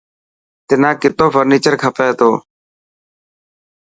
تنا 0.67 0.91
ڪتو 1.01 1.25
فرنيچر 1.33 1.73
کپي 1.81 2.07
تو. 2.19 2.31